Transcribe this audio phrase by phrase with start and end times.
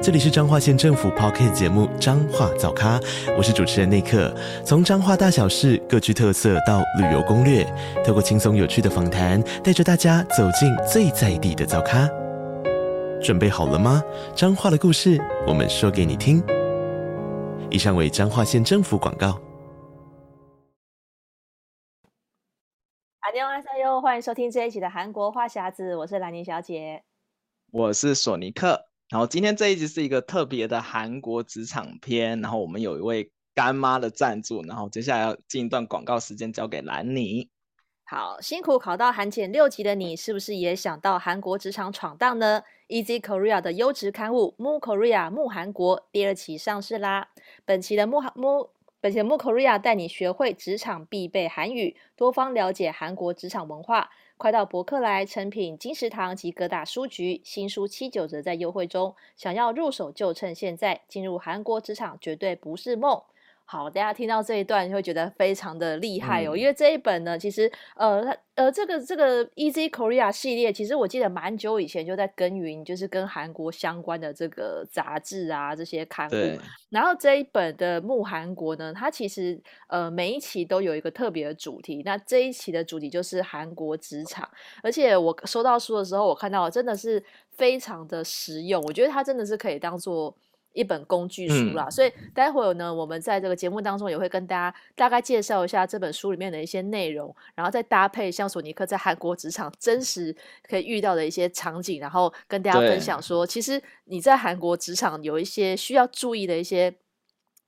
[0.00, 3.00] 这里是彰化县政府 Podcast 节目《彰化早咖》，
[3.36, 4.32] 我是主持人内克。
[4.64, 7.64] 从彰化大小事各具特色到旅游攻略，
[8.06, 12.08] 透过轻松有趣的访谈，带着大家走进最在地的早咖。
[13.20, 14.00] 准备好了吗？
[14.36, 16.40] 彰化的故事，我们说给你听。
[17.68, 19.40] 以上为彰化县政府广告。
[23.18, 27.02] 阿尼阿塞哟，欢迎收听这一期的韩国话匣子，我是兰妮小姐，
[27.72, 28.87] 我是索尼克。
[29.10, 37.48] 然后今天这一集是一个特别的韩国职场篇，然后我们有一位干妈的赞助，然后接下来要进一段广告时间，交给兰妮。
[38.04, 47.28] 好，辛苦考到韩检六级的你，是不是也想到韩国职场闯荡呢？Easy Korea 的优质刊物《mo Korea 木韩国》第二期上市啦！
[47.64, 54.10] 本期的木韩木，本期的 mo Korea 带你学会职场必备韩语，多方了解韩国职场文化。
[54.38, 63.20] 快到博客来、成品、金石堂及各大书局，新书七九折在优惠中，想要入手就趁现在，进入韩国职场绝对不是梦。
[63.70, 76.58] 好，大家听到这一段会觉得非常的厉害哦，嗯、因为这一本呢，其实呃，它呃，这个这个 Easy Korea 系列，其实我记得蛮久以前就在耕耘，就是跟韩国相关的这个杂志啊这些刊物。
[76.88, 84.48] 然后这一本的木韩国呢，它其实呃每一期都有一个特别的主题，那这一期的主题就是韩国职场，
[84.82, 90.34] 而且我收到书的时候，我看到真的是非常的实用，我觉得它真的是可以当做。
[90.78, 106.94] 一本工具书啦，嗯、所以待会儿呢，我们在这个节目当中也会跟大家大概介绍一下这本书里面的一些内容，然后再搭配像索尼克在韩国职场真实可以遇到的一些场景，然后跟大家分享说，其实你在韩国职场有一些需要注意的一些。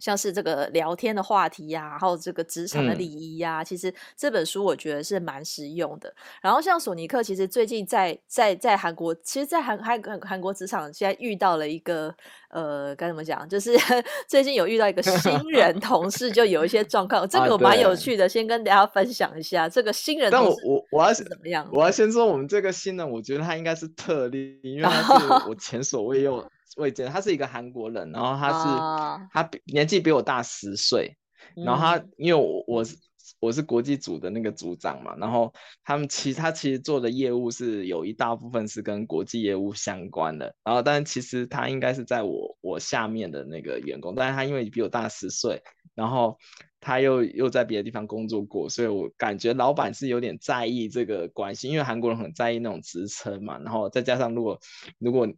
[0.01, 6.13] 像是这个聊天的话题呀、啊，然后这个职场的礼仪呀、啊，嗯、其实这本书我觉得是蛮实用的。
[6.41, 12.13] 然后像索尼克，其实最近在在在韩国，其实，在韩韩韩国职场现在遇到了一个
[12.49, 13.49] 呃，该怎么讲？
[13.49, 13.77] 就是
[14.27, 20.57] 最近有遇到一个新人 同事，就有一些状况，这个蛮有趣的，啊、先跟大家分享一下这个新人同事。
[20.65, 21.69] 但我我我要怎么样？
[21.73, 26.45] 我要先说我们这个新人，我觉得他应该是特例，因为 他是我前所未有。
[26.77, 31.17] 魏真，他是一个韩国人，然后他是、uh, 他比年纪比我大十岁，
[31.57, 32.97] 然后他、嗯、因为我我是
[33.41, 45.61] 我是国际组的那个组长嘛，然后他们其他其实做的业务是有一大部分是跟国际业务相关的，然后但其实他应该是在我我下面的那个员工，但是他因为比我大十岁，
[45.95, 46.39] 然后
[46.81, 54.61] 他又又在别的地方工作过，所以我感觉老板是有点在意这个关系，因为韩国人很在意那种职称嘛，然后再加上如果
[54.99, 55.29] 如果。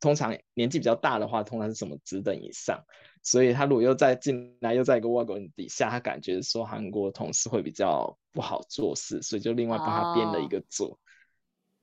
[0.00, 2.82] 通常年纪比较大的话，通常是什么职等以上，
[3.22, 10.88] 所以他如果又再进来，又在一个外国人底下，他感觉说韩国同事会比较不好做事，所以就另外帮他编了一个座。
[10.88, 10.98] Oh.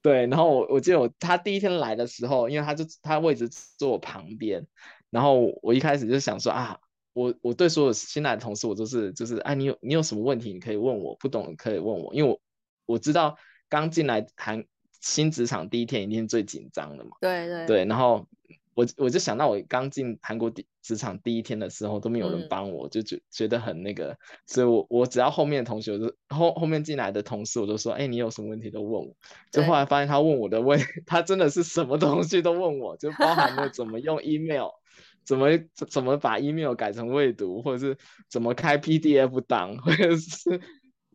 [0.01, 4.65] 对，然后我我记得我他第一天来的时候，因为他就他位置坐我旁边，
[5.09, 6.79] 然后我一开始就想说啊，
[7.13, 12.39] 我我对所有新来的同事，我都是就是哎、啊，你有你有什么问题你可以问我，不懂可以问我，因为我
[12.85, 13.37] 我知道
[13.69, 14.65] 刚进来韩。
[15.03, 17.11] 新职场第一天一定是最紧张的嘛？
[17.19, 18.25] 对对对，然后
[18.73, 29.13] 我我就想到我刚进韩国第职场第一天的时候都没有人帮我，嗯、就觉觉得很那个，所以我我只要后面的同学，我就后后面进来的同事，我就说，哎，你有什么问题都问我。
[29.51, 34.69] 就后来发现他问我的问， 他真的是什么东西都问我，就包含了怎么用 email，
[35.25, 35.49] 怎么
[35.89, 37.97] 怎么把 email 改成未读，或者是
[38.29, 40.61] 怎么开 PDF 档，或者是。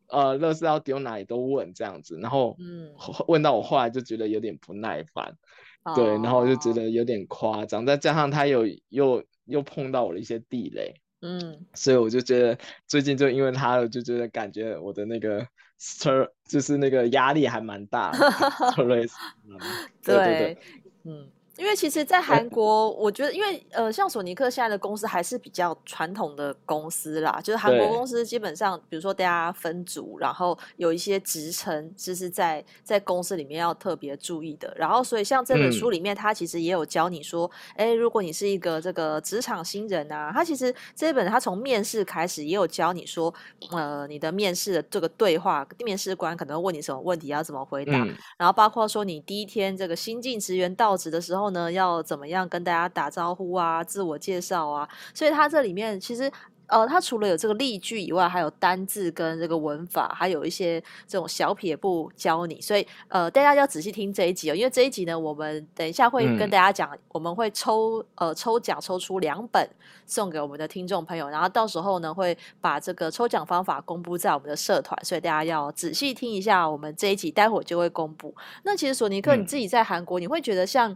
[0.08, 2.94] 呃，乐事要丢哪里都问这样子，然后嗯，
[3.26, 5.36] 问到我后来就觉得有点不耐烦，
[5.84, 15.46] 嗯、对，然后我就觉得有点夸张，再加上他有又又碰到我的一些地雷，嗯，所以我就觉得最近就因为他，就觉得感觉我的那个
[15.80, 18.18] stir 就是那个压力还蛮大的，
[20.04, 20.24] 对对。
[20.24, 20.58] 对，
[21.04, 21.28] 嗯。
[21.58, 34.72] 因为其实，在韩国，我觉得，因为呃，像索尼克现在的公司还是比较传统的公司啦，就是韩国公司基本上，比如说大家分组，然后有一些职称，就是在在公司里面要特别注意的。
[34.76, 43.34] 然后，所以像这本书里面，他其实也有教你说，哎，如果你是一个这个职场新人啊，他其实这本他从面试开始也有教你说，
[43.72, 47.92] 呃，你的面试的这个对话，面试官可能会问你什么问题，要怎么回答，
[48.36, 56.30] 然后包括说你第一天这个新进职员到职的时候呢，要怎么样跟大家打招呼啊，自我介绍啊，所以他这里面其实
[56.68, 62.60] 呃，它除了有这个例句以外，还有单字跟这个文法，还有一些这种小撇步教你。
[62.60, 69.66] 所以呃，大家要仔细听这一集哦，因为这一集呢，我们等一下会跟大家讲，嗯、我们会抽呃抽奖抽出两本
[70.04, 76.68] 送给我们的听众朋友，然后到时候呢会把这个抽奖方法公布在我们的社团，所以大家要仔细听一下。
[76.68, 78.36] 我们这一集待会儿就会公布。
[78.64, 80.94] 那其实索尼克，你自己在韩国，嗯、你会觉得像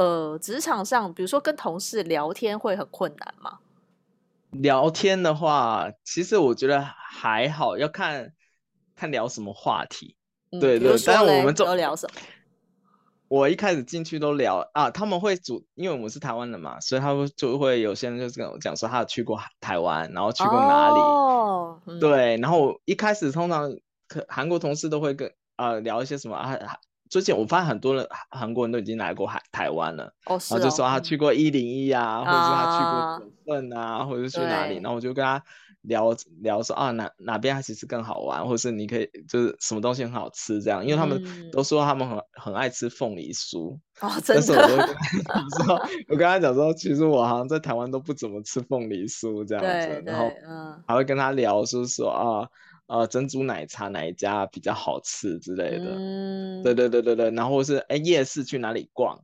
[0.00, 3.58] 呃职场上，比如说跟同事聊天会很困难吗？
[4.50, 8.32] 聊天的话，其实我觉得还好，要看
[8.96, 10.16] 看聊什么话题。
[10.52, 12.20] 嗯、对对，但是我们都聊什么？
[13.28, 20.98] 我一开始进去都聊啊，他们会主，因为我们是台湾人嘛，所以他们就会有些人就是跟我讲说他有去过台湾，然后去过哪里。
[20.98, 23.70] 哦，对，然后一开始通常
[24.08, 26.58] 可韩国同事都会跟啊聊一些什么啊。
[27.10, 35.42] 最近我发现很多人韩国人都已经来过海台湾了，哦哦、然后就说他去过一零一啊，或者是他去过九份啊，啊或者是去哪里，然后我就跟他
[35.82, 41.20] 聊聊说啊哪哪边还其实更好玩，或者是你可以就是什么东西很好吃这样，因为他们
[41.50, 45.64] 都说他们很、嗯、很爱吃凤梨酥，哦，真的，但是我就跟他。
[45.64, 50.30] 说，我跟他讲说，其实我好像在台湾都不怎么吃凤梨酥这样子，然后
[50.86, 52.48] 还会跟他聊说说啊。
[52.90, 55.94] 呃，珍珠奶茶哪一家比较好吃之类的？
[55.96, 59.16] 嗯，对对对对对，然后是哎夜市去哪里逛？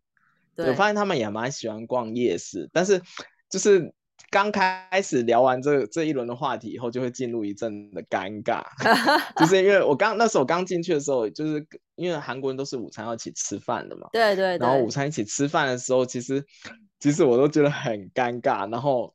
[0.57, 3.03] 我发现他们也蛮喜欢逛夜市，但是
[3.51, 3.93] 就是
[4.31, 8.63] 刚开始聊完这这一轮的话题以后，就会进入一阵的尴尬，
[9.37, 11.67] 就是因为我刚那时候刚进去的时候，就是
[11.97, 16.41] 因为韩国人都是午餐要一起吃饭的嘛，对，对对，然后午餐一起吃饭的时候，其实
[17.01, 19.13] 其实我都觉得很尴尬，然后。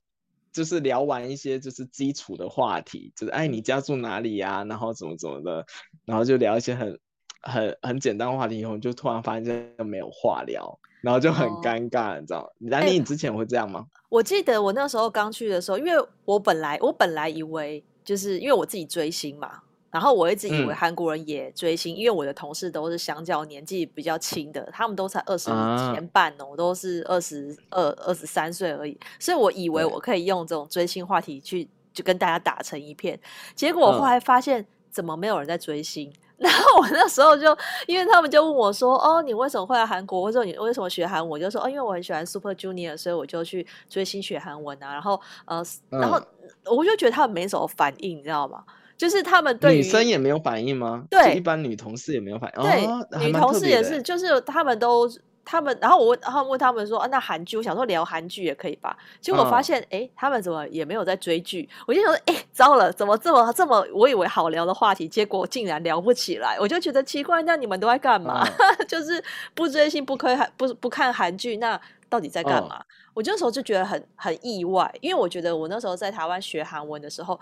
[0.52, 4.64] 就是聊完一些就是基础的话题，就是哎，你家住哪里呀？
[4.66, 5.66] 然后怎么怎么的，
[6.06, 7.00] 然后就聊一些很
[7.42, 12.48] 很很简单的话题，以后就突然发现就没有话聊，然后就很尴尬，哦、你知道吗？
[12.70, 13.80] 兰妮，你之前会这样吗？
[13.80, 19.62] 欸，我记得我那时候刚去的时候，因为我本来我本来以为就是因为我自己追星嘛。
[19.92, 25.50] 然后我一直以为韩国人也追星，嗯、因为我的同事都是相较年纪比较轻的，他们都才二十
[25.94, 33.20] 前半哦，都是二十二、二十三岁而已，所以我以为我可以用这种追星话题去就跟大家打成一片。
[33.54, 36.10] 结果我后来发现，怎么没有人在追星？
[36.38, 37.56] 嗯、 然后我那时候就，
[37.86, 40.22] 因为他们就问我说：“哦，你为什么会来韩国？
[40.24, 46.20] 或者你为什么学韩文？”我就说：“哦，因为我很喜欢 Super Junior，所以我就去追星学韩文啊。”然后呃，然后
[46.66, 48.64] 我就觉得他们没什么反应，你知道吗？
[49.02, 51.04] 就是他们对女生也没有反应吗？
[51.10, 52.62] 对，一般女同事也没有反应。
[52.62, 55.10] 对，哦、女同事也是，就是他们都
[55.44, 58.96] 他们，然后我问，然后问他们说啊，那韩剧，我想说聊韩剧也可以吧？
[59.20, 61.68] 结果我发现，哎、哦，他们怎么也没有在追剧？
[61.88, 68.48] 我就想说，哎，糟了，怎么这么这么，我以为好聊的话题，结果竟然聊不起来，我就觉得奇怪，那你们都在干嘛？
[68.48, 68.54] 哦、
[68.88, 69.20] 就是
[69.56, 72.76] 不追星、不看韩、不不看韩剧，那到底在干嘛？
[72.76, 77.40] 哦、我那时候就觉得很很意外，因为我觉得我那时候在台湾学韩文的时候。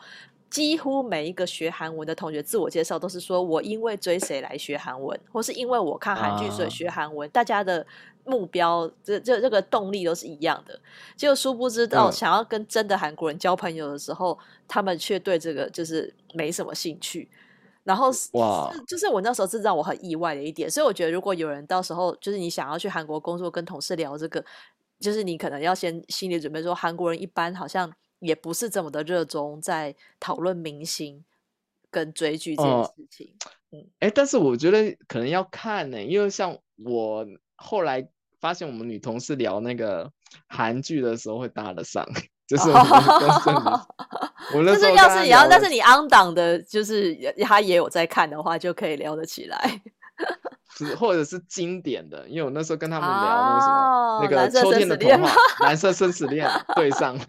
[0.50, 7.30] 几乎每一个学韩文的同学自我介绍都是说，我因为追谁来学韩文，或是因为我看韩剧所以学韩文。
[7.30, 7.86] 啊、大家的
[8.26, 10.80] 目标，这这这个动力都是一样的。
[11.16, 17.30] 结果殊不知道，想要跟真的韩国人交朋友的时候，嗯、他们却对这个就是没什么兴趣。
[17.84, 20.70] 然后哇，就是我那时候是让我很意外的一点。
[20.70, 24.44] 所以我觉得，如果有人到时候就是你想要去韩国工作，跟同事聊这个，
[25.00, 27.94] 就是你可能要先心理准备说，韩国人一般好像。
[28.20, 31.24] 也不是这么的热衷在讨论明星
[31.90, 33.34] 跟追剧这件事情，
[33.72, 38.08] 嗯，哎、欸，但是我觉得可能要看呢、欸，因为像我后来
[38.40, 40.12] 发现，我们女同事聊那个
[40.48, 42.06] 韩剧的时候会搭得上，
[42.48, 42.78] 就是我
[44.56, 49.82] 我那时候要是你要，但是你 on 档的，就是他也有在看的话，就可以聊得起来。
[50.98, 55.30] 或者是经典的，因为我那时候跟他们聊那个什么、哦、那个秋天的童话，
[55.62, 57.20] 蓝色生死恋 对上，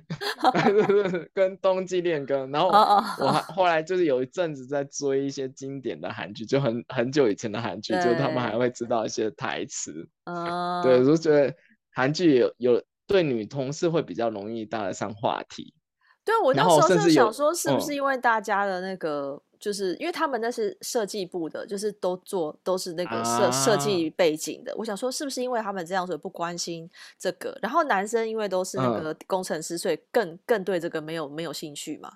[1.34, 10.08] 跟冬季恋歌，然后我还后来就是有一阵子在追一些经典的韩剧，就很很久以前的韩剧，就他们还会知道一些台词。
[10.26, 11.52] 哦、对，我就觉得
[11.92, 15.74] 韩剧有有对女同事会比较容易搭得上话题。
[16.24, 19.42] 对，我那时候是想说，是不是因为大家的那个。
[19.60, 24.74] 就是因为他们那是设计部的，就是都做都是那个设设计背景的。
[24.76, 27.56] 我想说，是不是因为他们这样所以不关心这个？
[27.60, 32.10] 然后男生因为都是那个工程师，所以更更对这个没有没有兴趣嘛。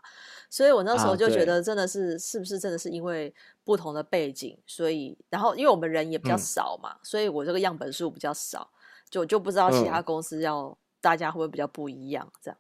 [0.49, 3.33] 所以我那时候就觉得，真的是是不是真的是因为
[3.63, 8.71] 不同的背景，所以然后因为我们人也比较少嘛，所以我这个样本数比较少，
[9.11, 12.59] 就就不知道其他公司要大家会不会比较不一样这样。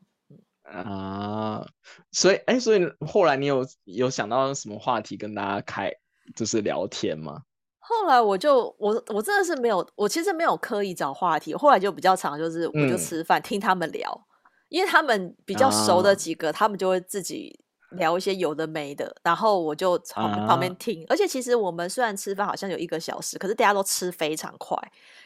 [0.64, 1.64] 啊，
[2.11, 5.92] 所以哎，所以后来你有有想到什么话题跟大家开，
[6.35, 7.42] 就是聊天吗？
[7.78, 11.54] 后来我就我我真的是没有，我其实没有刻意找话题。
[11.54, 14.26] 后来就比较常就是我就吃饭、嗯、听他们聊，
[14.71, 21.04] 因为他们比较熟的几个，他们就会自己聊一些有的没的，然后我就从旁边听。
[21.11, 24.78] 而且其实我们虽然吃饭好像有一个小时，可是大家都吃非常快，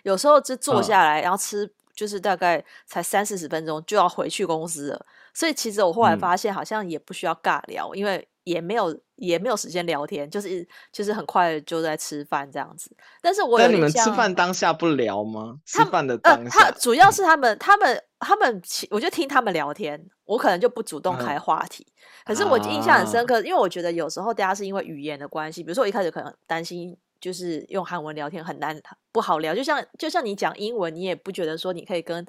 [0.02, 5.06] 有时候就坐下来然后吃，就是大概才三四十分钟就要回去公司了。
[5.34, 8.28] 所以其实我后来发现，好像也不需要尬聊，因为。
[8.44, 12.90] 也没有也没有时间聊天，就是就是很快就在吃饭这样子。
[13.20, 15.58] 但是我有，你们吃饭当下不聊吗？
[15.66, 21.86] 吃饭的当下，呃、他主要是他们他们他们，我就听他们聊天，我可能就不主动开话题。
[21.90, 26.96] 嗯、可是我印象很深刻，啊、因为我觉得有时候大家是因为语言的关系，比如说我一开始可能担心。
[27.20, 32.24] 就是用韩文聊天很难不好聊，就像就像你讲英文，你也不觉得说你可以跟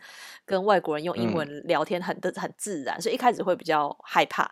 [0.45, 4.43] 跟外国人用英文聊天很的、嗯、很自然，所以一开始会比较害怕。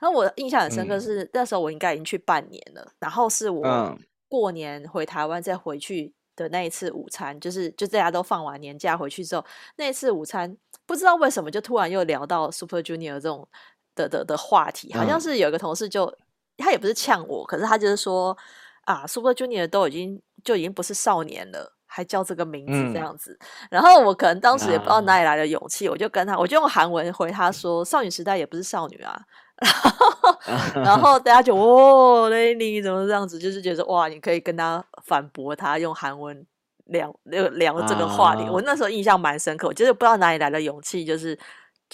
[0.00, 3.96] 然后我印象很深刻是、嗯、那时候我应该已经去半年了，然后是我
[4.28, 9.44] 过年回台湾再回去的那一次午餐，就是就大家都放完年假回去之后，
[9.76, 13.46] 那一次午餐不知道为什么就突然又聊到 Super Junior 这种
[13.94, 16.12] 的的的话题，好像是有一个同事就
[16.56, 18.36] 他也不是呛我，可是他就是说。
[18.84, 23.36] 啊，Super Junior 都已经就已经不是少年了，还叫这个名字这样子。
[23.40, 29.18] 嗯、然后我可能当时也不知道哪里来的勇气，啊、我就跟他，我就用韩文回他说：“少女时代也不是少女啊。”
[29.64, 33.38] 然后，然后大家就 哦，那你怎么这样子？
[33.38, 36.46] 就是觉得哇，你可以跟他反驳他，用韩文
[36.86, 38.42] 聊聊聊这个话题。
[38.42, 41.38] 啊、我那时候印象蛮深刻，我就是不知道哪里来的勇气，就是。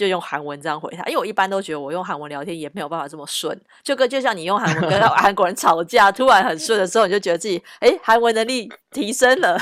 [0.00, 9.60] 就用韩文这样回他，因为我一般都觉得我用韩文聊天也没有办法这么顺，就跟就像你用韩文跟 韩国人吵架，突然很顺的时候，你就觉得自己哎，韩文能力提升了。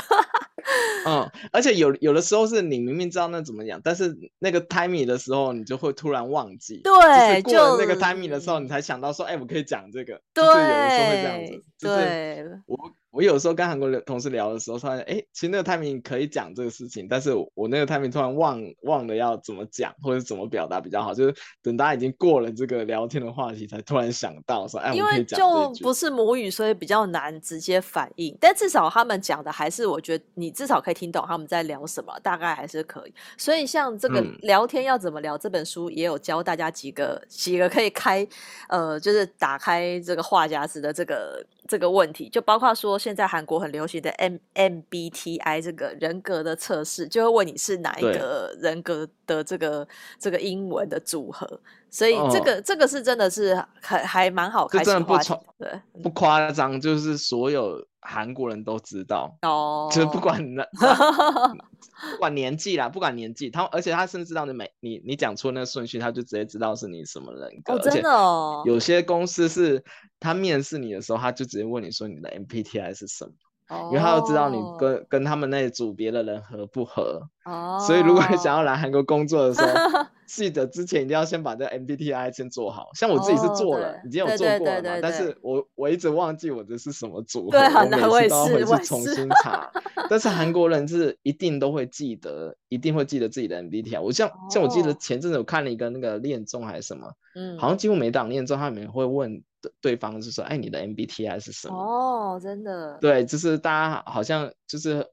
[1.05, 6.79] 嗯，而且有有的时候是你明明知道那怎么讲，但是那个 timing 的时候，你就会突然忘记。
[6.81, 10.21] 对，就过了那个 timing 的时候，你才想到说，哎，我可以讲这个。
[10.33, 11.63] 对，有的时候会这样子。
[11.81, 12.77] 对，我。
[13.11, 24.93] 我有时候跟韩国的同事聊的时候，突然，哎，其实那个 timing 可以讲这个事情，但是我那个 timing 突然忘忘了要怎么讲，或者怎么表达比较好，就是等大家已经过了这个聊天的话题，才突然想到说，哎。
[24.93, 28.37] 因为就不是母语，所以比较难直接反应。
[28.39, 33.13] 但至少他们讲的还是，我觉得你至少可以听懂他们在聊什么，大概还是可以。
[33.37, 38.27] 所以像这个聊天要怎么聊，这本书也有教大家几个几个可以开，
[38.67, 41.43] 呃，就是打开这个话匣子的这个。
[41.69, 51.47] 这个问题就包括说，现在韩国很流行的 M MBTI 这个人格的测试，就会问你是哪一个人格的这个这个英文的组合。
[51.91, 60.63] 所以这个、哦、这个是真的是还还蛮好开心的话题，对，不夸张，就是所有韩国人都知道哦，就是不管 那
[62.11, 67.73] 不管年纪啦，不管年纪，他而且他甚至知道你每你你讲出那个顺序，他就直接知道是你什么人格。
[67.73, 68.63] 哦，真的哦。
[68.65, 69.83] 有些公司是
[70.19, 73.31] 他面试你的时候，他就直接问你说你的 MBTI 是什么。
[73.69, 75.03] 因为他要知道你跟、oh.
[75.07, 77.79] 跟他们那组别的人合不合，oh.
[77.79, 79.69] 所以如果你想要来韩国工作的时候，
[80.25, 82.89] 记得之前一定要先把这 MBTI 先做好。
[82.95, 89.71] 像我自己是做了，oh, 已经有做过了嘛，但是我我一直忘记我这是什么组合，对我每次都要回去重新查。
[90.09, 94.01] 但是韩国人是一定都会记得，一定会记得自己的 MBTI。
[94.01, 94.51] 我像、oh.
[94.51, 99.43] 像我记得前阵子我看了一个那个恋综还是什么，嗯，好像几乎每档恋综他们会问。
[99.81, 101.75] 对方就说，哎，你的 MBTI 是什么？
[101.75, 102.97] 哦，真的。
[102.99, 105.05] 对，就是大家好像就是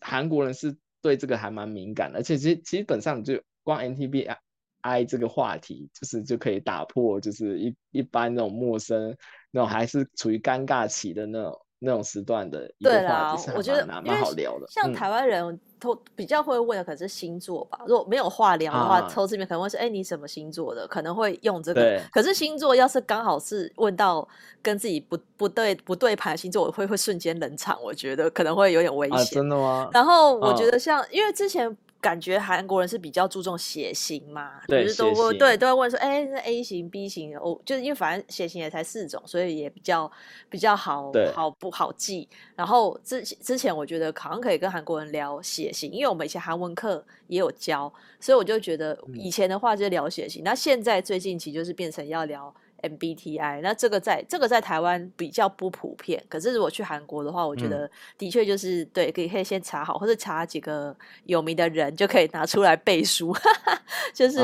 [0.00, 9.16] 韩国人是对这个还蛮敏感的，而且其实基本上就光 MBTI 这个话题，就是就可以打破，就是一一般那种陌生
[9.50, 11.60] 那种还是处于尴尬期的那种。
[11.80, 14.66] 那种时段的一个话题，我觉得蛮好聊的。
[14.68, 17.80] 像台湾人都比较会问的可能是星座吧。
[17.86, 20.86] 如果没有话聊的话，抽这边可能会是：哎，你什么星座的？
[20.86, 22.00] 可能会用这个。
[22.12, 24.28] 可是星座要是刚好是问到
[24.62, 27.82] 跟自己不不对不对盘星座，我会会瞬间冷场。
[27.82, 29.24] 我觉得可能会有点危险。
[29.26, 29.88] 真的吗？
[29.92, 31.76] 然后我觉得像，因为之前。
[32.00, 40.10] 感觉韩国人是比较注重血型嘛，对就是都会对都会问说，哎，那 A 型、B 型，哦，就是因为反正血型也才四种，所以也比较
[40.48, 42.28] 比较好好不好记。
[42.56, 52.54] 然后之之前我觉得好像可以跟韩国人聊血型，因为我们以前韩文课也有教，所以我就觉得以前的话就是聊血型，嗯、那现在最近期就是变成要聊。
[52.82, 60.94] MBTI，那这个在这个在台湾比较不普遍，可是如果去韩国的话，我觉得的确就是、嗯、对，可以可以先查好，或者查几个
[61.24, 63.34] 有名的人，就可以拿出来背书，
[64.14, 64.38] 就是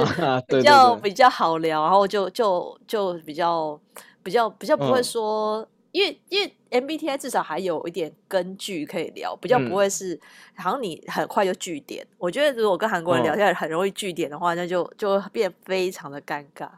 [0.46, 3.78] 比较比较好聊，然后就就就比较
[4.22, 10.20] 比较比较不会说，嗯、因为因为 MBTI 至少还有一点根据可以聊，比较不会是、嗯、
[10.56, 12.06] 好像你很快就据点。
[12.18, 16.68] 我觉得如果跟韩国人聊天很容易据点的话，那就就会变非常的尴尬。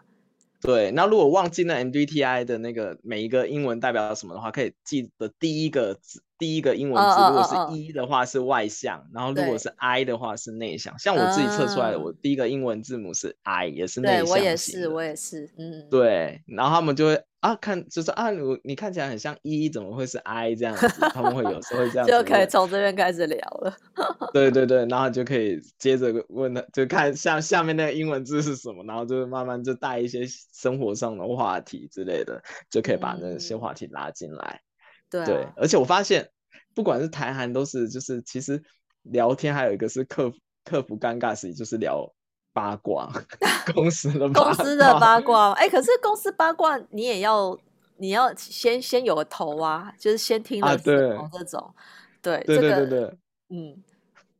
[0.61, 10.99] 对，那如果忘记那 MBTI 的那个每一个英文代表什么的话，可以记得第一个字第一个英文字，如果是 E 的话是外向，然后如果是 I 的话是内向。
[10.99, 14.25] 像我自己测出来的，我第一个英文字母是 I，也是内向。
[14.25, 16.43] 对，我也是，我也是，嗯，对。
[16.47, 20.89] 然后他们就会啊，看就是啊，你你看起来很像 E，怎么会是 I 这样子？
[21.13, 23.77] 他们会有时候会这样 子，就可以从这边开始聊了。
[24.35, 34.61] 对对对，然后就可以接着问他，就看下下面那个英文字是什么，然后就慢慢就带一些生活上的话题之类的，就可以把那些话题拉进来。
[35.09, 36.29] 对，对，而且我发现，
[36.75, 38.61] 不管是台韩，都是就是其实
[39.03, 42.13] 聊天还有一个是克服克服尴尬时，就是聊
[42.53, 43.11] 八卦，
[43.75, 45.53] 公司的 公司的八卦。
[45.53, 47.57] 哎，可是公司八卦你也要
[47.97, 51.39] 你要先先有个头啊，就是先听了这种、啊、对。
[51.39, 51.75] 这种，
[52.23, 53.19] 对对对对对，
[53.51, 53.83] 嗯，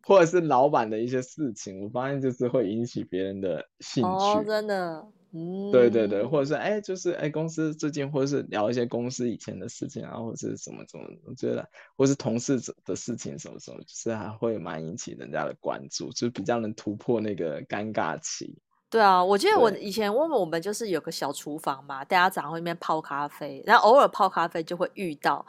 [0.05, 5.07] 或者是老板的一些事情，我发现就是会引起别人的兴趣，哦、真的。
[5.33, 18.57] 嗯，对对对，或者是哎，就是哎，公司最近或者是聊一些公司以前的事情啊，或者是什么什么，我觉得，或是同事的事情什么什么，就是还会蛮引起人家的关注，就比较能突破那个尴尬期。
[18.89, 25.45] 对啊，我记得我以前问我们就是有个小厨房嘛，大家早上会那边泡咖啡，然后偶尔泡咖啡就会遇到，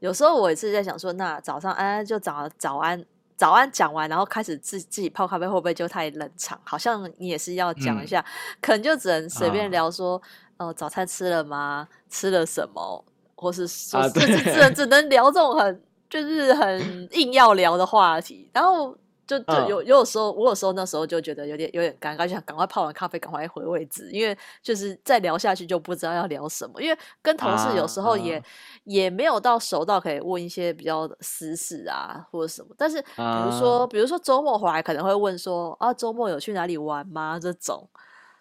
[0.00, 3.04] 有时候我也是在想说，那早上哎就早早安。
[3.38, 6.60] 早安讲完，然后开始自自己泡咖啡，会不会就太冷场？
[6.64, 10.20] 好像你也是要讲一下，嗯、可能就只能随便聊说，
[10.56, 11.88] 哦、呃，早餐吃了吗？
[12.10, 13.04] 吃了什么？
[13.36, 18.94] 或是说，啊、只只能只能聊这种很就是很硬要聊的话题，然后。
[19.28, 26.80] 就就有有时候，我有时候那时候就觉得有点有点尴尬，就想赶快泡完咖啡，赶快回位置，因为就是再聊下去就不知道要聊什么。
[26.80, 28.44] 因为跟同事有时候也、啊、
[28.84, 32.74] 也没有到熟到可以问一些比较私事啊或者什么。
[32.78, 33.12] 但是比
[33.44, 37.38] 如说，啊、比如说周末回来可能会问说啊，周末有去哪里玩吗？
[37.38, 37.86] 这种。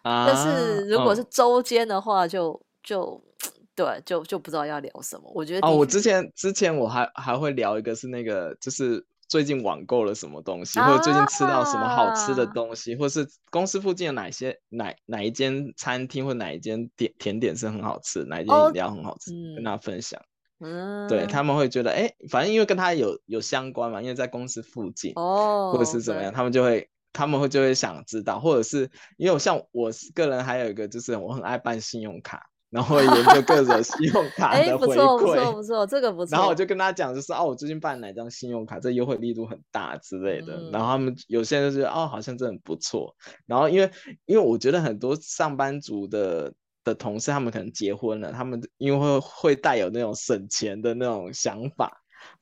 [0.03, 5.29] 啊、但是如果是周间的话就，就就对，就就不知道要聊什么。
[5.36, 9.06] 我觉得哦，我之前之前我还还会聊一个是那个就是。
[9.27, 20.19] 最近网购了什么东西，或者最近吃到什么好吃的东西，啊、或是公司附近有哪些哪哪一间餐厅或哪一间点甜点是很好吃，哪一间饮料很好吃，哦、跟大家分享。
[20.60, 32.47] 嗯，对他们会觉得，哎、欸，反正因为跟他有有相关嘛，因为在公司附近，哦，或者是怎么样，他们就会他们会就会想知道，或者是因为我像我个人还有一个就是我很爱办信用卡。
[32.70, 36.36] 然后研究各种信用卡的回馈，欸、不错不错不错，这个不错。
[36.36, 40.53] 然后我就跟他讲，就是哦，我最近办哪张信用卡，这优惠力度很大之类的。
[40.58, 43.16] 嗯、然后他们有些人就觉得哦，好像真的很不错。
[43.46, 43.90] 然后因为
[44.25, 46.51] 因为我觉得很多上班族的
[46.84, 51.88] 的同事，他们可能结婚了，他们因为会会带有那种省钱的那种想法，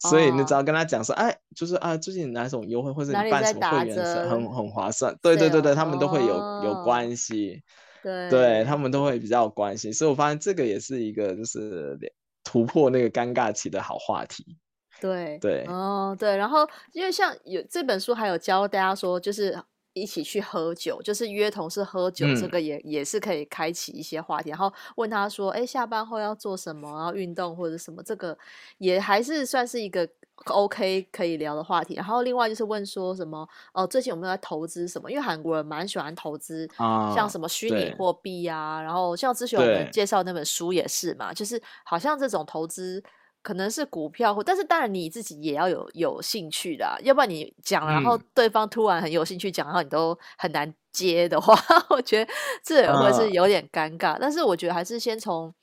[0.04, 3.96] 哦、所以你只要跟他讲说，哎，就是啊，最近哪种优惠，或者你办什么会员
[4.28, 5.16] 很很划算。
[5.22, 7.62] 对对对对，他们都会有、哦、有关系。
[8.06, 11.98] 对，对他们都会比较有关心，所以我发现这个也是一个就是
[12.44, 14.56] 突破那个尴尬期的好话题。
[15.02, 19.60] 对对哦对，然后因为像有这本书还有教大家说，就是
[19.94, 24.52] 一起去喝酒，就是约同事喝酒，这个也、嗯、也是可以开启一些话题。
[24.52, 26.88] 然后问他说，哎，下班后要做什么？
[26.96, 28.04] 然后运动或者什么？
[28.04, 28.38] 这个
[28.78, 30.08] 也还是算是一个。
[30.48, 31.96] OK，可以聊的话题。
[31.96, 33.40] 然后另外就是问说什么
[33.74, 35.10] 哦、呃，最近有没有在投资什么？
[35.10, 38.82] 因为韩国人蛮喜欢投资，啊、像什么虚拟货币啊。
[38.82, 43.02] 然后像之前我们介绍那本书也是嘛，就是好像这种投资
[43.42, 51.58] 可能是股票，或但是当然你自己也要有有兴趣的，要不然你讲，然后对方突然很有兴趣讲，然后你都很难接的话，
[51.90, 52.32] 我觉得
[52.64, 54.10] 这也会是有点尴尬。
[54.10, 55.54] 啊、但是我觉得还是先从。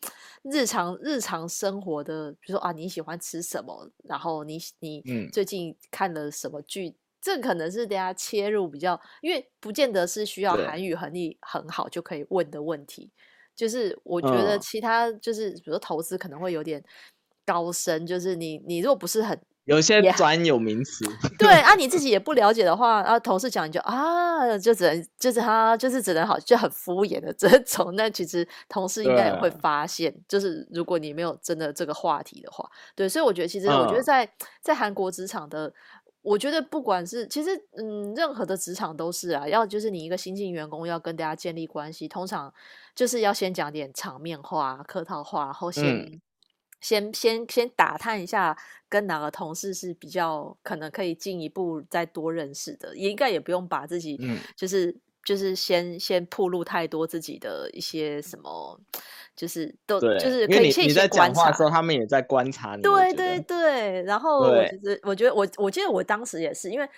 [0.43, 3.91] 日常日常生活的，比如说啊，你喜欢吃什么？
[4.05, 5.03] 然后你你
[5.33, 6.89] 最近看了什么剧？
[6.89, 13.11] 嗯、这可能是大家切入比较，因为不见得是需要韩语能力很好就可以问的问题。
[13.55, 16.83] 就是我觉得其他就是，比如说投资可能会有点
[17.47, 19.41] 高深，就是你你如果不是很。
[19.65, 21.05] 有些专有名词，
[21.39, 35.73] 对啊，你自己也不了解的话，啊，同事讲你就啊，就只能就是他就是只能好就很敷衍的这种，那其实同事应该也会发现，啊、就是如果你没有真的这个话题的话，对，所以我觉得其实我觉得在、嗯、在韩国职场的，
[36.23, 42.53] 我觉得不管是其实嗯任何的职场都是啊，要就是你一个新进员工要跟大家建立关系，通常
[42.97, 46.21] 就是要先讲点场面话、客套话，然后先。
[46.83, 54.19] 嗯先先先打探一下，跟哪个同事是比较可能可以进一步再多认识的，也应该也不用把自己
[54.57, 58.81] 就是、嗯、就是先先铺露太多自己的一些什么，
[59.37, 62.83] 就是都就是可以先你在讲话的时候，他们也在观察你。
[62.83, 66.89] 对对对，然后我觉得我觉得我我记得我当时也是因为。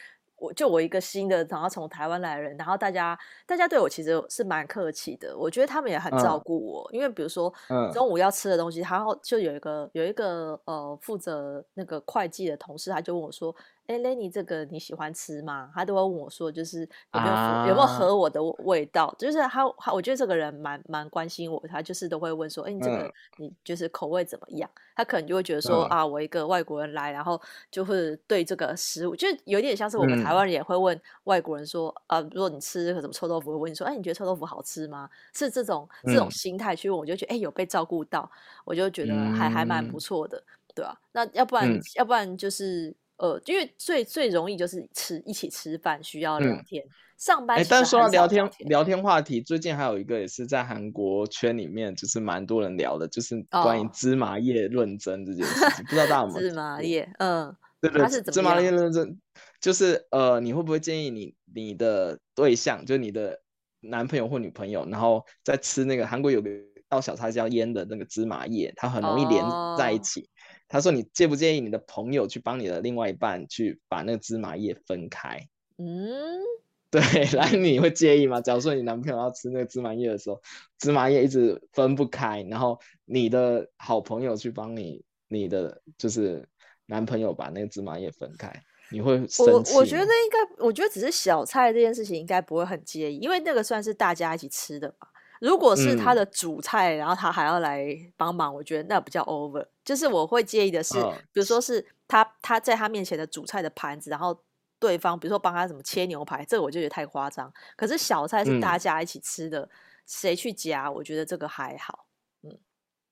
[0.44, 7.52] 我就我一个新的，然后从台湾来的人，然后大家大家对我其实是蛮客气的，我觉得他们也很照顾我，嗯、因为比如说
[7.92, 13.54] 中午要吃的东西，然后就有一个有一个呃负责那个会计的同事，他就问我说。
[13.86, 15.70] 哎，Lenny，这个你喜欢吃吗？
[15.74, 16.80] 他都会问我说，就是
[17.12, 19.14] 有没有、啊、有没有合我的味道？
[19.18, 24.70] 就是他，他我觉得这个人蛮蛮关心我，他就是都会问说，哎，你这个、嗯、你就是口味怎么样？
[24.96, 27.38] 他可能就会觉得说，嗯、啊，我一个外国人来，然后
[27.70, 35.10] 就会对这个食物，就有点像是我们台湾人也会问外国人说，嗯、啊，如果你吃什么臭豆腐，会问你说，哎，你觉得臭豆腐好吃吗？
[35.34, 38.30] 是这种这种心态去问，我就觉得，哎，有被照顾到，
[38.64, 40.42] 我就觉得还、嗯、还蛮不错的，
[40.74, 42.96] 对啊，那要不然、嗯、要不然就是。
[43.16, 47.56] 呃，因为最最容易就是吃一起吃饭需要聊天，嗯、上班。
[47.56, 56.40] 哎，但是说到聊天聊天话题，最近还有一个也是在韩国圈里面，就是蛮多人聊的，就是关于芝麻叶论争这件事情，哦、不知道大家有没有？
[56.40, 59.16] 芝麻叶，嗯，对对，芝麻叶论争
[59.60, 63.40] 就是呃，你会不会建议你你的对象，就是你的
[63.80, 66.50] 男朋友或女朋友，然后在吃那个韩国有个
[66.88, 69.44] 道小菜叫腌的那个芝麻叶，它很容易连
[69.78, 70.20] 在一起。
[70.20, 70.26] 哦
[70.74, 75.38] 他说：“你介不介意你的朋友去帮你的另外一半去把那个芝麻叶分开？”
[75.78, 76.42] 嗯，
[76.90, 77.00] 对，
[77.38, 78.40] 来，你会介意吗？
[78.40, 80.42] 假如说你男朋友要吃那个芝麻叶的时候，
[80.80, 86.44] 芝麻叶一直分不开，然后你的好朋友去帮你，你的就是
[86.86, 88.52] 男朋友把那个芝麻叶分开，
[88.90, 89.12] 你会？
[89.38, 95.06] 我我觉得应该，我觉得只是小菜这件事情应该不会很介意，因为那个算是大家一起吃的吧。
[95.40, 99.64] 如果是他的主菜，嗯、然后他还要来帮忙，我觉得那比较 over。
[99.84, 104.34] 就是我会介意的是，哦、比如说是他他在他面前的主菜的盘子，然后
[104.78, 107.52] 对方比如说帮他什么切牛排，这个我就觉得太夸张。
[107.76, 109.68] 可是小菜是大家一起吃的，嗯、
[110.06, 112.06] 谁去夹，我觉得这个还好。
[112.42, 112.58] 嗯，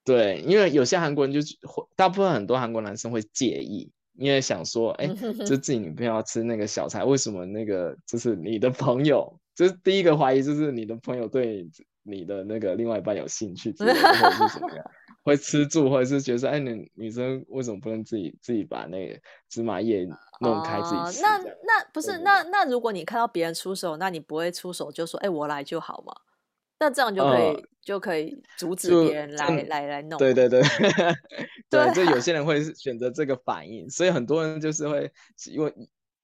[0.02, 1.56] 对，因为有些韩国人就是
[1.94, 11.68] 大部分很多韩国男生会介意，因为想说，哎，就自己女朋友要吃那个小菜，为什么那个就是你的朋友，就是第一个怀疑就是你的朋友对。
[12.04, 14.00] 你的那个另外一半有兴趣或者是
[14.54, 14.90] 怎么样，
[15.22, 20.06] 会吃醋，或者是觉得说，哎，你女生为什么不能自己自己把那个芝麻叶
[20.40, 21.22] 弄开自己吃？
[21.22, 26.12] 那那不是那那如果你看到别人出手，那你不会出手就说，哎，我来就好嘛？
[26.80, 30.18] 那这样就可以就可以阻止别人来来来弄。
[30.18, 30.60] 对对对，
[31.70, 35.10] 对，就有些人会选择这个反应，所以很多人就是会
[35.46, 35.72] 因为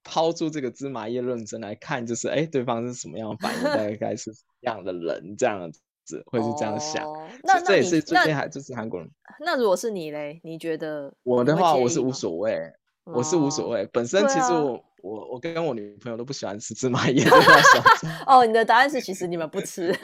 [0.03, 4.49] 抛出这个芝麻叶论争来看，就是哎，对方是什么样的反应，大概是什么。
[4.63, 5.71] 样的人这样
[6.09, 9.09] 子会是这样想，哦、那这也是最近还就是韩国人
[9.40, 9.59] 那。
[9.59, 10.40] 如果是你嘞？
[10.42, 11.12] 你觉得？
[11.23, 12.55] 我的话，我是无所谓，
[13.05, 13.87] 哦、我是无所谓。
[13.92, 17.23] 本身其实我、啊、我我跟我女朋友都不喜欢吃芝麻叶。
[18.27, 19.94] 哦，你的答案是其实你们不吃，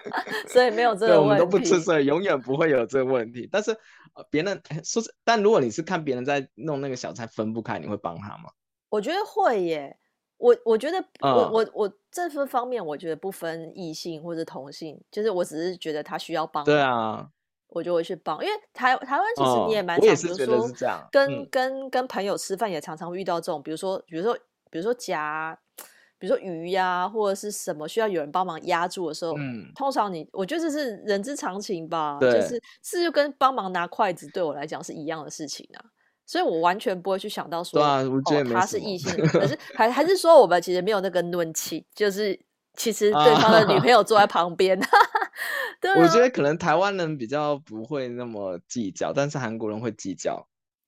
[0.48, 1.18] 所以没有这个问题。
[1.18, 3.48] 对，我们都不吃，所以永远不会有这个问题。
[3.50, 3.74] 但是
[4.30, 8.50] 别人说是，但如果你是看别人在弄那个小菜分不开，你会帮他吗？
[8.90, 9.96] 我觉得会耶。
[10.38, 16.64] 我我觉得我、嗯、我我这份方面，我觉得不分异性或者同性，就是我只是觉得他需要帮。
[16.64, 17.28] 对啊，
[17.68, 20.68] 我就会去帮，因为台台湾其实你也蛮常，比如说
[21.10, 24.36] 跟、嗯、跟跟朋友吃饭也常常遇到这种，比如说比如说
[24.70, 25.58] 比如说夹，
[26.18, 35.84] 比如说鱼呀、啊、或者是什么需要有人帮忙压住的时候，嗯，通常你我觉得这是人之常情吧，就是是就跟帮忙拿筷子对我来讲是一样的事情啊。
[36.26, 42.38] 所以我完全不会去想到说，啊我觉得哦，他是异性，可是还还是说我们其实没有那个눈 치， 就是
[42.74, 44.78] 其实对方的女朋友坐在 旁边。
[44.82, 44.88] 啊、
[45.80, 50.46] 对、啊，我觉得可能台湾人比较不会那么计较，但是韩国人会计较。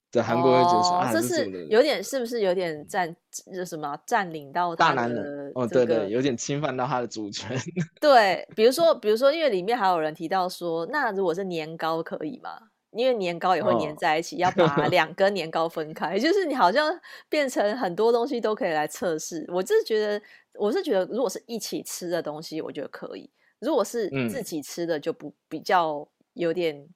[0.09, 3.13] 对，韩国人就是、哦、这是有点是不是有点占
[3.53, 7.59] 就什么占领到大男人哦，对对，有点侵犯到他的主权。
[7.99, 12.51] 对，比如 说比如说，因为里面还有人提到说，那如果是年糕可以吗？
[12.91, 19.45] 因为年糕也会粘在一起，哦、要把两根年糕分开，就是你好像变成很多东西都可以来测试。
[19.49, 20.21] 我就是觉得，
[20.53, 26.87] 我是觉得，如果是一起吃的东西，我觉得可以；如果是自己吃的，就不比较有点、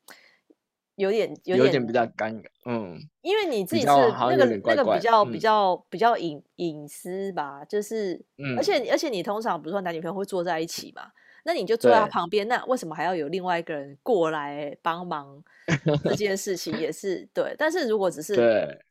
[0.95, 2.45] 有点、有点，比较尴尬。
[2.65, 11.11] 嗯，因为你自己是那个那个比较比较比较隐隐私吧，就是，嗯、而且而且你通常比如说男女朋友会坐在一起嘛。
[11.43, 15.43] 那你就坐在他旁边，那为什么还要有另外一个人过来帮忙？
[16.03, 18.35] 这件事情也是对，但是如果只是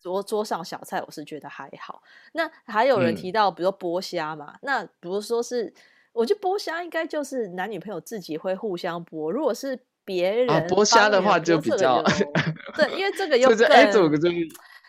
[0.00, 2.02] 桌桌上小菜，我是觉得还好。
[2.32, 5.70] 那还有人提到，比如说剥虾嘛，嗯、那比如说是，
[6.12, 9.30] 我觉得剥虾应该就是男女朋友自己会互相剥。
[9.30, 12.02] 如果是别人剥虾、啊、的话，就比较
[12.74, 14.36] 对，因为这个又就是哎，这个就是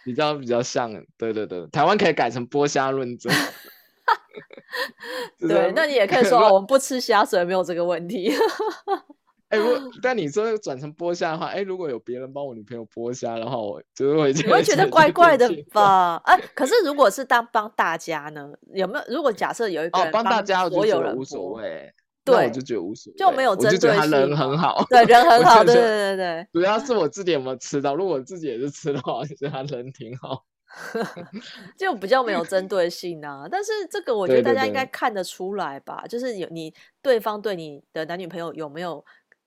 [0.05, 3.33] 比较比较像，对对对，台湾可以改成剥虾论争。
[5.39, 8.33] 对，那你也可以 说我们不吃虾，所以没有这个问题。
[9.49, 16.15] 哎，如果但你说转成剥虾的话，哎，如果有别人帮我女朋友剥虾，的话我就会你会觉得怪怪的吧？
[16.23, 18.49] 哎，可是如果是当帮大家呢？
[18.73, 19.15] 有没有？
[19.15, 21.91] 如果假设有一个人帮大家，所有人无所谓。
[22.23, 23.89] 对，我就觉得无所谓，就没有针对性。
[23.89, 26.47] 我就觉得他人很好，对，人很好，对对对对。
[26.53, 30.45] 主要是我自己有没有吃到，如果我自己也是吃的话，我觉得他人挺好。
[31.77, 39.03] 就比较没有针对性啊，但是这个我觉得大家应该看得出来吧，对对对，就是有你对方对你的男女朋友有没有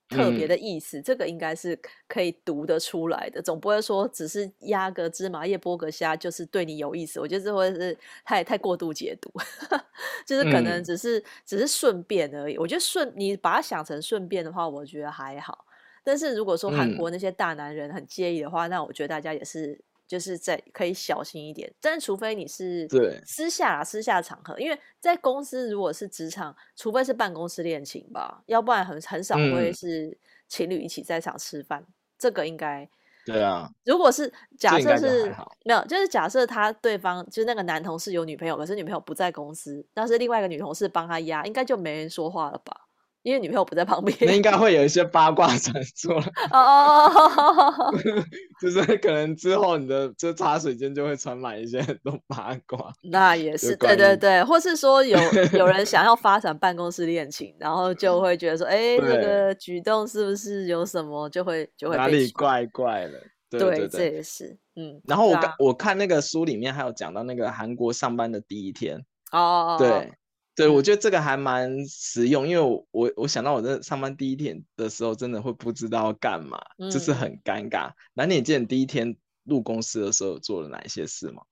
[0.09, 9.33] 特别的意思，嗯、这个应该是可以读得出来的，总不会说只是压个芝麻叶剥个虾就是对你有意思，我觉得这会是太太过度解读，
[10.27, 12.59] 就是可能只是、嗯、只是顺便而已。
[12.59, 15.65] 我觉得顺你把它想成顺便的话，我觉得还好。
[16.05, 19.81] 但是如果说韩国那些大男人很介意的话，嗯、那我觉得大家也是。
[20.07, 30.17] 就是在可以小心一点，但除非你是对私下啊，私下场合，因为在公司如果是职场，除非是办公室恋情吧，要不然很很少会是
[30.49, 31.87] 情侣一起在场吃饭，嗯、
[32.19, 32.89] 这个应该
[33.25, 33.69] 对啊。
[33.85, 42.84] 如果是假设是没有，就是假设他对方就是那个男同事有女朋友，可是女朋友不在公司，但是另外一个女同事帮他压，应该就没人说话了吧？
[43.25, 46.15] 因为女朋友不在旁边，那应该会有一些八卦 传说
[46.53, 47.95] 哦 哦，
[48.61, 52.93] 就是可能之后你的这茶水间就会传满一些很多八卦。
[53.03, 55.19] 那也是，对对对，或是说有
[55.55, 63.21] 有人想要发展办公室恋情，然后就会觉得说，哎、欸，这个举动是不是有什么，就会就会哪里怪怪的。
[63.49, 65.01] 对，对，对，对，这也是，嗯。
[65.07, 70.13] 然后我我看那个书里面还有讲到那个韩国上班的第一天哦，对。
[70.57, 77.91] 对，我觉得这个还蛮实用，因为我我我想到我在上班第一天的时候，真的会不知道要干嘛，嗯、就是很尴尬。
[78.13, 81.43] 那你记得第一天入公司的时候做了哪一些事吗？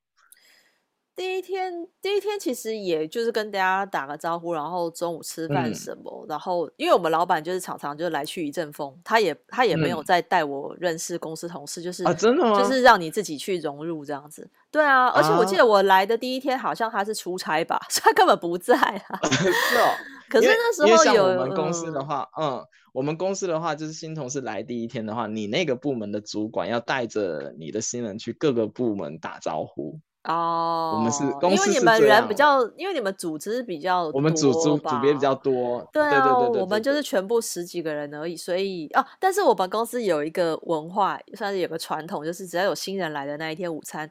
[1.14, 12.59] 第一天，第一天其实也就是跟大家打个招呼，然后中午吃饭什么，嗯、然后因为我们老板就是常常就来去一阵风，他也他也没有再带我认识公司同事，嗯、就是啊，真的吗？
[12.59, 14.48] 就是让你自己去融入这样子。
[14.70, 19.20] 对啊，而且我记得我来的第一天好像他是出差吧， 所以他根本不在啊。
[19.29, 19.92] 是哦，
[20.31, 30.01] 可是那时候有我们公司的话，嗯，嗯，我们公司的话就是新同事来第一天的话，你那个部门的主管要带着你的新人去各个部门打招呼。
[30.25, 44.09] 哦，我们是公司是，因为你们人比较，因为你们组织比较多，我们组组组别比较多，对啊，对对对对对，我们就是全部十几个人而已，所以哦，但是我们公司有一个文化，算是有个传统，就是只要有新人来的那一天午餐，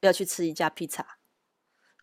[0.00, 1.04] 要去吃一家披萨，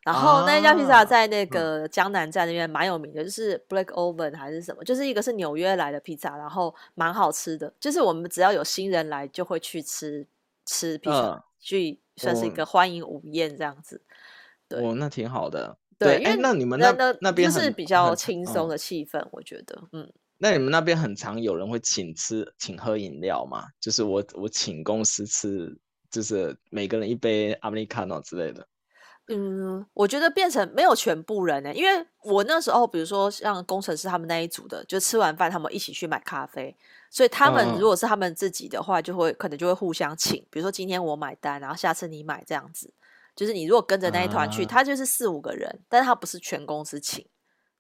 [0.04, 10.28] 然后那一家披萨在那个江南站那边蛮有名的，就是 Black Oven 还是什么，就是一个是纽约来的披萨，然后蛮好吃的，就是我们只要有新人来就会去吃
[10.66, 11.98] 吃披萨，去、嗯。
[12.18, 14.02] 算是一个欢迎午宴这样子，
[14.70, 15.78] 对，哦，那挺好的。
[15.98, 20.10] 对，哎，那你们那那那边是比较轻松的气氛，我觉得，嗯。
[20.38, 23.66] 那你们那边很常有人会请吃、请喝饮料吗？
[23.80, 25.74] 就是我我请公司吃，
[26.10, 28.68] 就是每个人一杯 Americano 之类的。
[29.28, 36.76] 嗯，我觉得变成没有全部人呢，因为我那时候，比如说像工程师他们那一组的，就吃完饭他们一起去买咖啡。
[37.10, 42.94] 所以他们如果是他们自己的话，就会、嗯、可能就会互相请，比如说今天我买单，然后下次你买这样子。
[43.36, 47.26] 就是你如果跟着那一团去，他、啊、就是四五个人，但是他不是全公司请，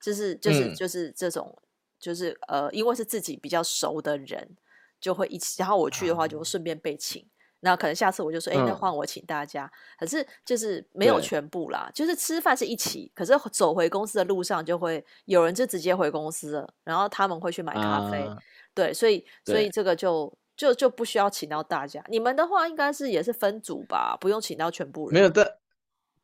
[0.01, 1.61] 就是就是就是这种，嗯、
[1.99, 4.55] 就是呃，因为是自己比较熟的人
[4.99, 7.25] 就会一起，然后我去的话就会顺便被请。
[7.65, 9.65] 那、啊、可能下次我就说，哎、欸，那换我请大家。
[9.65, 18.21] 嗯、可是就是没有全部啦，就是吃饭是一起，可是走回公司的路上就会有人就直接回公司了，然后他们会去买咖啡。
[18.21, 18.37] 啊
[18.75, 22.03] 对，所以所以这个就就就不需要请到大家。
[22.09, 25.13] 你们的话应该是也是分组吧，不用请到全部人。
[25.13, 25.49] 没有，但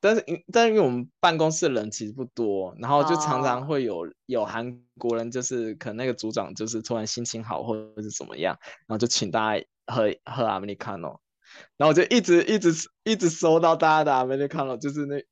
[0.02, 11.20] 但是但是因为我们办公室的人其实不多，然后就常常会有、哦、有韩国人，就是可能那个组长就是突然心情好或者是怎么样，然后就请大家喝喝 Americano，
[11.78, 15.24] 然后我就一直一直一直收到大家的 Americano，就是那。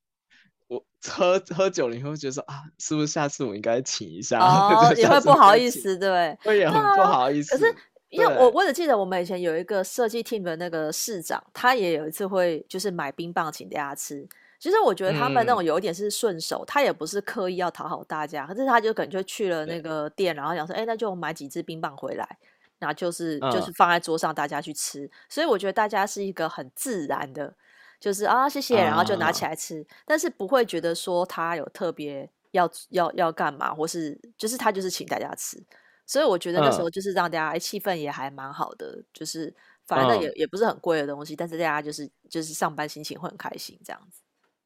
[0.67, 4.37] 我喝喝酒了以后，觉得说啊，是不是下次我应该请一下？
[4.37, 7.57] 哦，也会不好意思，对，会也很不好意思。
[7.57, 7.75] 可是
[8.09, 14.23] 因为我我只记得我们以前有一个设计 team 的那个市长，他也有一次会就是买冰棒请大家吃。
[14.59, 22.37] 其实我觉得他们那种有一点是顺手，嗯、他也不是刻意要讨好大家，可是他就可能就去了那个店，然后想说，哎，那就买几支冰棒回来，
[22.79, 25.09] 然后就是、嗯、就是放在桌上大家去吃。
[25.29, 27.55] 所以我觉得大家是一个很自然的。
[28.01, 35.61] 就是啊，谢谢，然后就拿起来吃，啊、但是不会觉得说他有特别要要要干嘛，或是就是他就是请大家吃，
[36.05, 39.53] 所以我觉得那时候就是让大家气氛也还蛮好的，就是
[39.85, 44.21] 反正也、啊、也不是很贵的东西，但是大家就是就是上班心情会很开心这样子。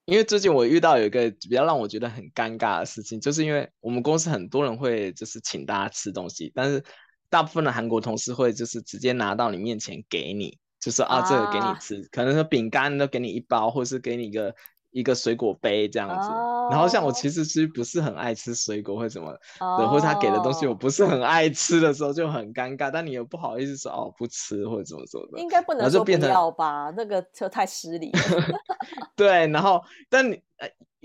[0.05, 6.83] 因为最近我遇到有一个比较让我觉得很尴尬的事情，就是因为我们公司很多人会就是请大家吃东西，但是。
[7.33, 14.53] 大部分的韩国同事会就是直接拿到你面前给你，就是啊，这个给你吃，啊、可能说饼干都给你一包，或者是给你一个。
[14.95, 16.71] 一个水果杯这样子，oh.
[16.71, 28.19] 然后像我其实其实不是很爱吃水果或什么的，或者他给的东西我不是很爱吃的时候就很尴尬，但你又不好意思说哦不吃或者怎么怎么的，应该不能说不要吧，那个就太失礼了。
[29.17, 30.39] 对，然后但你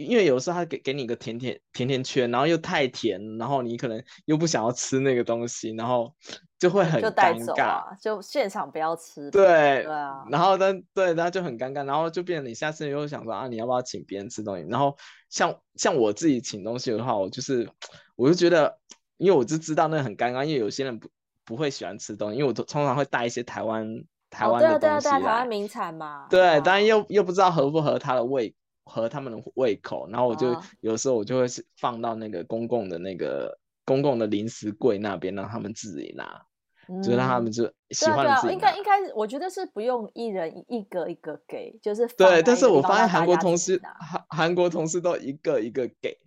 [0.05, 6.15] 因为有时候他给给你一个甜甜甜甜圈，然后又太甜，然后你可能又不想要吃那个东西，然后
[6.57, 9.29] 就会很尴尬，就现场不要吃。
[9.33, 14.65] 对对啊，然后但对，然后就很尴尬，然后就变成你下次又想说啊，你要不要请别人吃东西？
[14.69, 14.97] 然后
[15.31, 17.69] 像像我自己请东西的话，我就是
[18.15, 18.79] 我就觉得，
[19.17, 21.09] 因为我就知道那很尴尬，因为有些人不
[21.45, 23.85] 不会喜欢吃东西，因为我都通常会带一些台湾
[24.31, 26.29] 台湾的东西，哦、对啊对啊，台湾名产嘛。
[26.31, 28.55] 对，当然又又不知道合不合他的胃。
[28.88, 36.42] 合他们的胃口，然后我就、哦、有时候我就会是放到那个公共的那个公共的零食柜那边，让他们自己拿，
[36.88, 38.53] 嗯、就让他们就喜欢自己拿。
[38.55, 42.42] 应该应该，我觉得是不用一人一个一个给，就是对。
[42.42, 46.18] 但是我发现韩国同事韩韩国同事都一个一个给。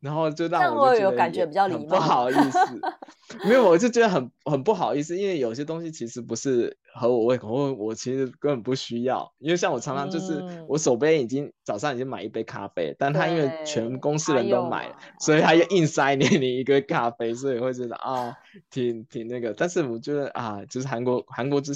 [0.00, 2.58] 然后就让我就觉比较礼貌不好意思，
[3.46, 18.34] 没有，我就觉得很很不好意思，因为有些东西其实不是合我胃口，我我其实根本不需要，因为像我常常就是我手边已经早上已经买一杯咖啡，但他因为全公司人都买了，所以他就硬塞给你一个咖啡，所以会觉得啊，
[18.70, 21.72] 挺挺那个，但是我觉得啊，就是韩国韩国之。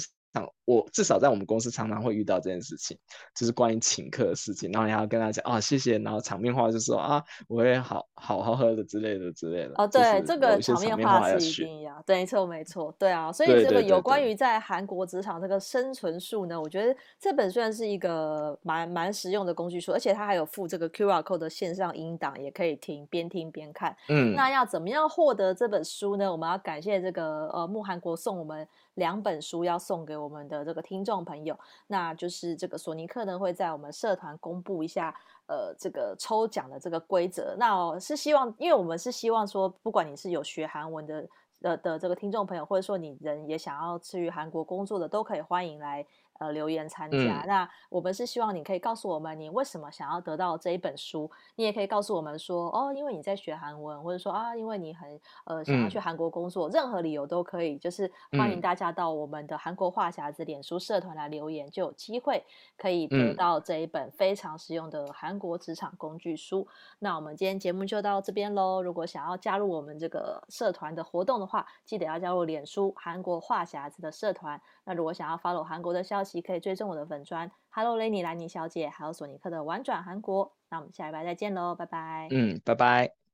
[0.65, 2.97] 我至少在我们公司常常会遇到这件事情，
[3.35, 9.73] 就是关于请客的事情，然后你要跟他讲啊、哦、谢谢，然后场面话就说啊我会好好好喝的之类的之类的。
[9.75, 23.95] 哦，对，这个场面话是一定要，对，没错没错，对啊，所以这个有关于在韩国职场这个生存术呢，我觉得这本虽然是一个蛮蛮实用的工具书，而且它还有附这个 QR code 的线上音档，也可以听边听边看。
[24.09, 26.31] 嗯，那要怎么样获得这本书呢？
[26.31, 28.67] 我们要感谢这个呃慕韩国送我们。
[28.95, 37.55] 两本书要送给我我们的这个听众朋友，那就是这个索尼克呢会在我们社团公布一下，呃，这个抽奖的这个规则。
[37.59, 41.29] 那我是希望，因为我们是希望说，不管你是有学韩文的
[41.61, 46.03] 呃的这个听众朋友，或者说你人也想要去韩国工作的，都可以欢迎来。
[46.39, 47.17] 呃，留言参加。
[47.17, 51.29] 嗯、那我们是希望你可以告诉我们你为什么想要得到这一本书。
[51.55, 57.77] 你也可以告诉我们说，哦，因为你在学韩文，或者说啊，因为你很呃想要去韩国工作，嗯、任何理由都可以。
[57.77, 62.43] 就是欢迎大家到我们的韩国话匣子脸书社团来留言，就有机会
[62.77, 66.61] 可以得到这一本非常实用的韩国职场工具书。
[66.61, 66.67] 嗯、
[66.99, 68.81] 那我们今天节目就到这边喽。
[68.81, 74.59] 如果想要加入我们这个社团的活动的话，记得要加入脸书韩国话匣子的社团。
[74.85, 80.53] 那如果想要 follow 韩国的消息，可以追踪我的粉专，Hello Lenny 兰妮小姐，还有索尼克的玩转韩国。
[80.69, 82.27] 那我们下礼拜再见喽，拜拜。
[82.31, 83.24] 嗯，拜拜。